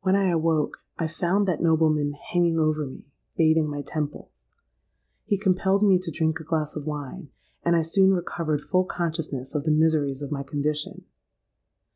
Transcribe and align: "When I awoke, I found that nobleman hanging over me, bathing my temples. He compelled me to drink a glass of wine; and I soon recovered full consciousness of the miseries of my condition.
"When 0.00 0.16
I 0.16 0.30
awoke, 0.30 0.78
I 0.98 1.06
found 1.06 1.46
that 1.46 1.60
nobleman 1.60 2.14
hanging 2.14 2.58
over 2.58 2.84
me, 2.84 3.04
bathing 3.38 3.70
my 3.70 3.80
temples. 3.80 4.48
He 5.24 5.38
compelled 5.38 5.84
me 5.84 6.00
to 6.00 6.10
drink 6.10 6.40
a 6.40 6.42
glass 6.42 6.74
of 6.74 6.84
wine; 6.84 7.28
and 7.62 7.76
I 7.76 7.82
soon 7.82 8.10
recovered 8.10 8.60
full 8.60 8.86
consciousness 8.86 9.54
of 9.54 9.62
the 9.62 9.70
miseries 9.70 10.20
of 10.20 10.32
my 10.32 10.42
condition. 10.42 11.04